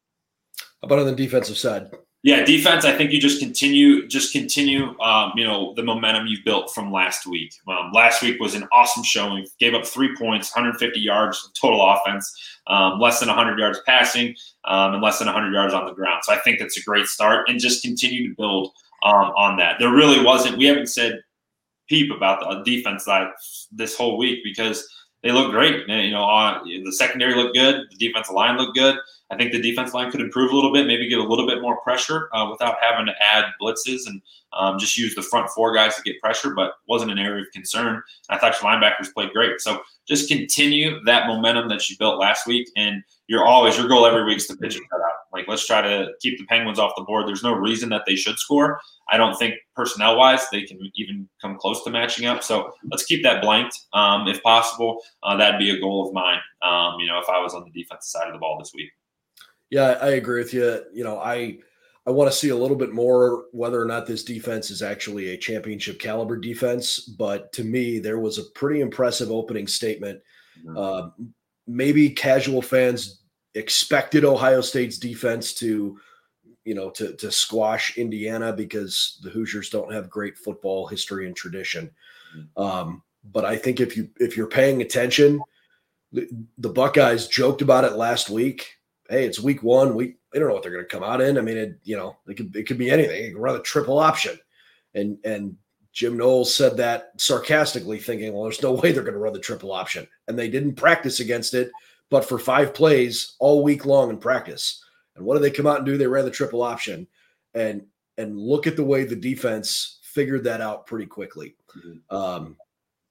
[0.82, 1.90] How about on the defensive side?
[2.24, 2.84] Yeah, defense.
[2.84, 5.00] I think you just continue, just continue.
[5.00, 7.54] Um, you know, the momentum you built from last week.
[7.68, 9.46] Um, last week was an awesome showing.
[9.60, 12.34] Gave up three points, 150 yards total offense,
[12.66, 16.24] um, less than 100 yards passing, um, and less than 100 yards on the ground.
[16.24, 19.78] So I think that's a great start, and just continue to build um, on that.
[19.80, 20.58] There really wasn't.
[20.58, 21.22] We haven't said
[21.88, 23.28] peep about the defense side
[23.72, 24.90] this whole week because
[25.24, 25.88] they look great.
[25.88, 28.98] You know, uh, the secondary looked good, the defensive line looked good.
[29.30, 31.62] I think the defense line could improve a little bit, maybe get a little bit
[31.62, 34.22] more pressure uh, without having to add blitzes and
[34.54, 37.52] um, just use the front four guys to get pressure, but wasn't an area of
[37.52, 38.02] concern.
[38.30, 39.60] I thought your linebackers played great.
[39.60, 42.70] So just continue that momentum that you built last week.
[42.78, 45.18] And you're always, your goal every week is to pitch a shutout.
[45.34, 47.28] Like, let's try to keep the Penguins off the board.
[47.28, 48.80] There's no reason that they should score.
[49.10, 52.44] I don't think personnel wise they can even come close to matching up.
[52.44, 55.02] So let's keep that blanked um, if possible.
[55.24, 57.82] Uh, that'd be a goal of mine, um, you know, if I was on the
[57.82, 58.92] defensive side of the ball this week.
[59.70, 60.84] Yeah, I agree with you.
[60.94, 61.60] You know, I
[62.08, 65.30] I want to see a little bit more whether or not this defense is actually
[65.30, 67.00] a championship caliber defense.
[67.00, 70.22] But to me, there was a pretty impressive opening statement.
[70.76, 71.10] Uh,
[71.68, 73.22] maybe casual fans
[73.56, 76.00] expected Ohio State's defense to,
[76.64, 81.36] you know, to to squash Indiana because the Hoosiers don't have great football history and
[81.36, 81.92] tradition.
[82.36, 82.62] Mm-hmm.
[82.62, 83.04] Um,
[83.34, 85.42] but I think if you if you're paying attention,
[86.14, 88.77] the, the Buckeyes joked about it last week
[89.10, 89.96] hey, it's week one.
[89.96, 91.38] We they don't know what they're going to come out in.
[91.38, 93.24] I mean, it you know it could it could be anything.
[93.24, 94.38] It could run a triple option,
[94.94, 95.56] and and
[95.94, 99.40] Jim Knowles said that sarcastically, thinking, well, there's no way they're going to run the
[99.40, 101.72] triple option, and they didn't practice against it,
[102.10, 104.84] but for five plays all week long in practice.
[105.16, 105.98] And what did they come out and do?
[105.98, 107.08] They ran the triple option,
[107.54, 107.86] and
[108.18, 111.56] and look at the way the defense figured that out pretty quickly.
[111.78, 112.16] Mm-hmm.
[112.16, 112.58] Um,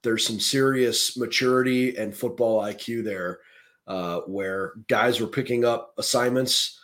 [0.03, 3.41] there's some serious maturity and football IQ there
[3.87, 6.81] uh, where guys were picking up assignments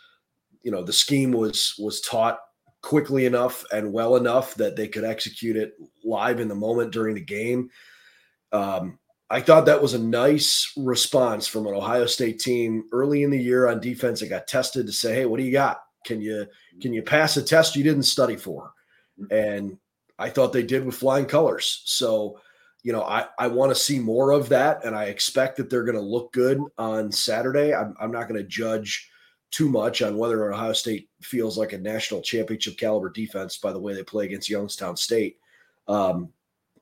[0.63, 2.39] you know the scheme was was taught
[2.83, 7.15] quickly enough and well enough that they could execute it live in the moment during
[7.15, 7.71] the game.
[8.51, 8.99] Um,
[9.31, 13.41] I thought that was a nice response from an Ohio State team early in the
[13.41, 15.83] year on defense that got tested to say, "Hey, what do you got?
[16.05, 16.47] Can you
[16.81, 18.73] can you pass a test you didn't study for?"
[19.31, 19.79] And
[20.19, 21.83] I thought they did with flying colors.
[21.87, 22.41] So,
[22.83, 25.85] you know, I I want to see more of that, and I expect that they're
[25.85, 27.75] going to look good on Saturday.
[27.75, 29.09] I'm I'm not going to judge
[29.51, 33.79] too much on whether Ohio State feels like a national championship caliber defense by the
[33.79, 35.37] way they play against Youngstown State.
[35.87, 36.31] Um,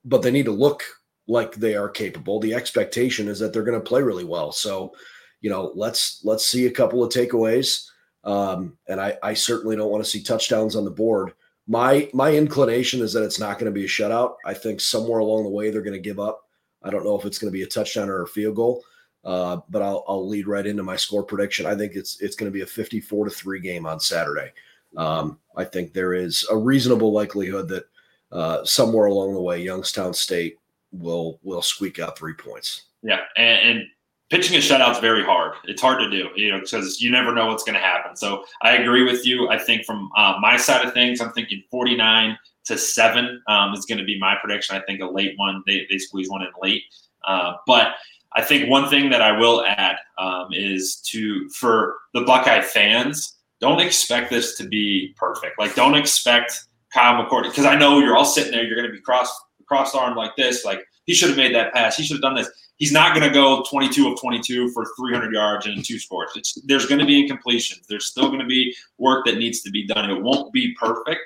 [0.04, 0.84] but they need to look
[1.26, 2.40] like they are capable.
[2.40, 4.52] The expectation is that they're going to play really well.
[4.52, 4.92] So,
[5.40, 7.86] you know, let's let's see a couple of takeaways.
[8.24, 11.32] Um, and I, I certainly don't want to see touchdowns on the board.
[11.70, 14.34] My my inclination is that it's not going to be a shutout.
[14.44, 16.48] I think somewhere along the way they're going to give up.
[16.82, 18.82] I don't know if it's going to be a touchdown or a field goal,
[19.24, 21.66] uh, but I'll, I'll lead right into my score prediction.
[21.66, 24.52] I think it's it's going to be a 54 to three game on Saturday.
[24.96, 27.84] Um, I think there is a reasonable likelihood that
[28.32, 30.56] uh, somewhere along the way, Youngstown State
[30.90, 32.86] will will squeak out three points.
[33.04, 33.84] Yeah, and, and
[34.30, 35.54] pitching a shutout's very hard.
[35.64, 38.16] It's hard to do, you know, because you never know what's going to happen.
[38.16, 39.48] So I agree with you.
[39.48, 43.84] I think from uh, my side of things, I'm thinking 49 to seven um, is
[43.86, 44.76] going to be my prediction.
[44.76, 46.82] I think a late one, they they squeeze one in late,
[47.26, 47.94] uh, but.
[48.32, 53.36] I think one thing that I will add um, is to for the Buckeye fans,
[53.60, 55.58] don't expect this to be perfect.
[55.58, 56.52] Like, don't expect
[56.92, 58.64] Kyle McCord because I know you're all sitting there.
[58.64, 59.28] You're going to be cross
[59.66, 60.64] crossed arm like this.
[60.64, 61.96] Like he should have made that pass.
[61.96, 62.50] He should have done this.
[62.80, 66.30] He's not going to go 22 of 22 for 300 yards and two scores.
[66.34, 67.86] It's, there's going to be incompletions.
[67.86, 70.10] There's still going to be work that needs to be done.
[70.10, 71.20] It won't be perfect.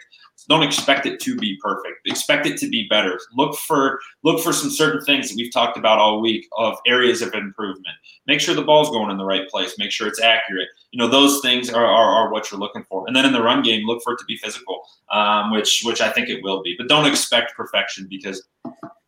[0.48, 2.06] Don't expect it to be perfect.
[2.06, 3.18] Expect it to be better.
[3.34, 7.22] Look for look for some certain things that we've talked about all week of areas
[7.22, 7.94] of improvement.
[8.26, 9.78] Make sure the ball's going in the right place.
[9.78, 10.68] Make sure it's accurate.
[10.90, 13.06] You know those things are, are, are what you're looking for.
[13.06, 16.00] And then in the run game, look for it to be physical, um, which which
[16.02, 16.74] I think it will be.
[16.76, 18.46] But don't expect perfection because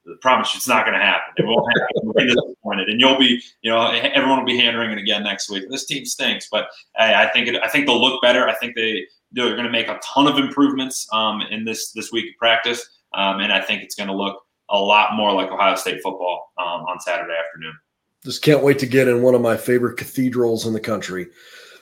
[0.09, 1.35] I promise you, it's not going to happen.
[1.37, 1.89] It won't happen.
[2.03, 5.51] You'll be disappointed, and you'll be, you know, everyone will be hand wringing again next
[5.51, 5.65] week.
[5.69, 8.49] This team stinks, but I, I think it, I think they'll look better.
[8.49, 12.13] I think they they're going to make a ton of improvements um, in this this
[12.13, 15.51] week of practice, um, and I think it's going to look a lot more like
[15.51, 17.75] Ohio State football um, on Saturday afternoon.
[18.25, 21.27] Just can't wait to get in one of my favorite cathedrals in the country,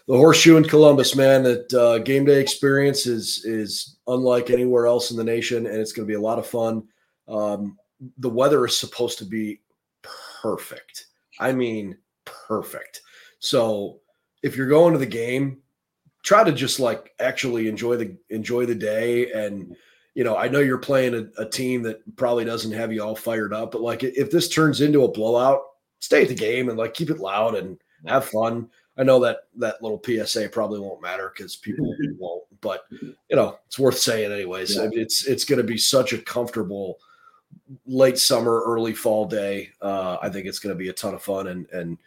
[0.09, 1.15] the Horseshoe in Columbus.
[1.15, 5.77] Man, that uh, game day experience is is unlike anywhere else in the nation, and
[5.77, 6.85] it's going to be a lot of fun.
[7.29, 7.79] Um,
[8.19, 9.61] the weather is supposed to be
[10.43, 11.07] perfect.
[11.41, 13.03] I mean, perfect.
[13.39, 14.01] So
[14.43, 15.63] if you're going to the game,
[16.25, 19.77] try to just like actually enjoy the enjoy the day and
[20.15, 23.15] you know i know you're playing a, a, team that probably doesn't have you all
[23.15, 25.61] fired up but like if this turns into a blowout
[26.01, 29.41] stay at the game and like keep it loud and have fun i know that
[29.57, 34.33] that little psa probably won't matter because people won't but you know it's worth saying
[34.33, 34.89] anyways yeah.
[34.93, 36.97] it's it's going to be such a comfortable
[37.87, 41.23] late summer early fall day uh, i think it's going to be a ton of
[41.23, 41.99] fun and and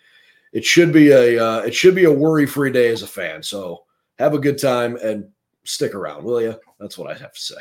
[0.53, 3.43] it should be a uh, it should be a worry free day as a fan
[3.43, 3.83] so
[4.17, 5.29] have a good time and
[5.67, 6.55] stick around, will you?
[6.79, 7.55] That's what I have to say.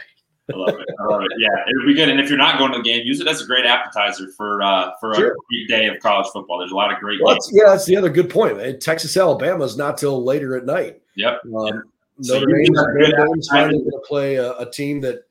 [0.52, 0.86] I love it.
[1.00, 1.32] I love it.
[1.38, 2.08] Yeah, it'll be good.
[2.08, 4.62] And if you're not going to the game, use it as a great appetizer for
[4.62, 5.32] uh, for sure.
[5.32, 6.58] a great day of college football.
[6.60, 7.18] There's a lot of great.
[7.20, 8.56] Well, that's, yeah, that's the other good point.
[8.56, 8.78] Man.
[8.78, 11.00] Texas Alabama is not till later at night.
[11.16, 11.40] Yep.
[11.46, 11.82] Um,
[12.22, 15.24] so Notre Dame's finally going to play a, a, team that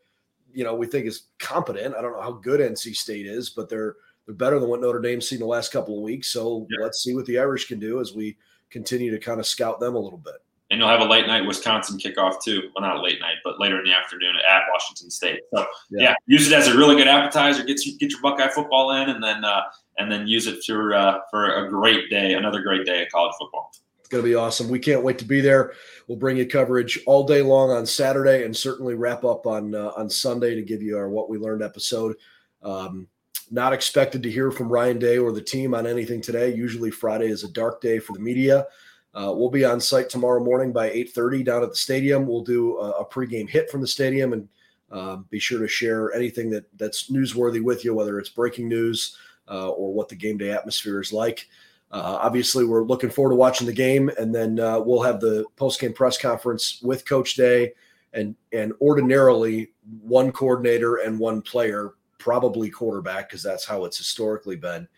[0.55, 1.95] you know we think is competent.
[1.95, 5.01] I don't know how good NC State is, but they're they're better than what Notre
[5.01, 6.29] Dame's seen the last couple of weeks.
[6.29, 6.79] So yep.
[6.81, 8.37] let's see what the Irish can do as we
[8.71, 10.35] continue to kind of scout them a little bit
[10.71, 12.69] and you'll have a late night Wisconsin kickoff too.
[12.75, 15.41] Well, not a late night, but later in the afternoon at Washington State.
[15.53, 17.63] So yeah, yeah use it as a really good appetizer.
[17.63, 19.61] Get you, get your Buckeye football in, and then uh,
[19.97, 23.33] and then use it for uh, for a great day, another great day of college
[23.39, 23.71] football.
[24.05, 24.69] It's going to be awesome.
[24.69, 25.73] We can't wait to be there.
[26.07, 29.93] We'll bring you coverage all day long on Saturday, and certainly wrap up on uh,
[29.97, 32.15] on Sunday to give you our what we learned episode.
[32.61, 33.07] Um,
[33.49, 36.53] not expected to hear from Ryan Day or the team on anything today.
[36.53, 38.67] Usually Friday is a dark day for the media.
[39.15, 42.27] Uh, we'll be on site tomorrow morning by 8:30 down at the stadium.
[42.27, 44.47] We'll do a, a pregame hit from the stadium and
[44.91, 49.17] uh, be sure to share anything that that's newsworthy with you, whether it's breaking news
[49.49, 51.47] uh, or what the game day atmosphere is like.
[51.95, 55.45] Uh, obviously, we're looking forward to watching the game, and then uh, we'll have the
[55.55, 57.71] post-game press conference with Coach Day,
[58.11, 59.71] and and ordinarily
[60.01, 64.89] one coordinator and one player, probably quarterback, because that's how it's historically been.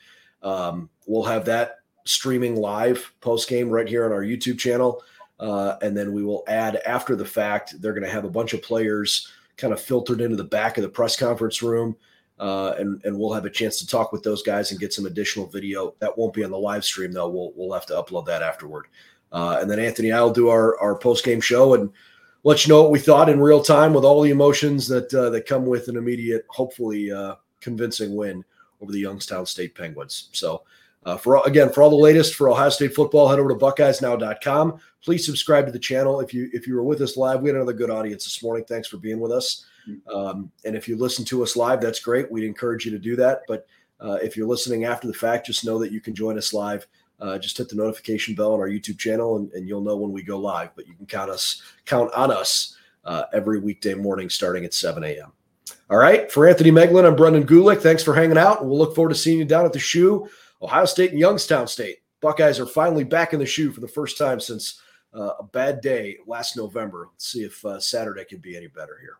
[0.41, 5.03] Um, we'll have that streaming live post game right here on our YouTube channel.
[5.39, 8.53] Uh, and then we will add after the fact, they're going to have a bunch
[8.53, 11.95] of players kind of filtered into the back of the press conference room.
[12.39, 15.07] Uh, and, and we'll have a chance to talk with those guys and get some
[15.07, 15.95] additional video.
[15.99, 17.29] That won't be on the live stream though.
[17.29, 18.87] We'll, we'll have to upload that afterward.
[19.31, 21.91] Uh, and then Anthony I will do our, our post game show and
[22.43, 25.29] let you know what we thought in real time with all the emotions that uh,
[25.31, 28.45] that come with an immediate, hopefully uh, convincing win
[28.81, 30.29] over the Youngstown State Penguins.
[30.31, 30.63] So,
[31.07, 34.77] uh, for again, for all the latest for Ohio State football, head over to BuckeyesNow.com.
[35.01, 37.39] Please subscribe to the channel if you if you were with us live.
[37.41, 38.65] We had another good audience this morning.
[38.65, 39.65] Thanks for being with us.
[40.13, 42.29] Um, and if you listen to us live, that's great.
[42.29, 43.43] We'd encourage you to do that.
[43.47, 43.65] But
[44.01, 46.85] uh, if you're listening after the fact, just know that you can join us live.
[47.21, 50.11] Uh, just hit the notification bell on our YouTube channel, and, and, you'll know when
[50.11, 50.69] we go live.
[50.75, 55.05] But you can count us count on us uh, every weekday morning starting at 7
[55.05, 55.31] a.m.
[55.89, 56.29] All right.
[56.29, 57.79] For Anthony Moeglin, I'm Brendan Gulick.
[57.79, 58.65] Thanks for hanging out.
[58.65, 60.27] We'll look forward to seeing you down at the shoe,
[60.61, 61.97] Ohio State and Youngstown State.
[62.21, 64.81] Buckeyes are finally back in the shoe for the first time since
[65.13, 67.09] uh, a bad day last November.
[67.11, 69.17] Let's see if uh, Saturday can be any better here.